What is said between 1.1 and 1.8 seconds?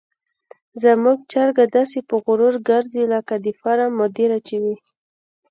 چرګه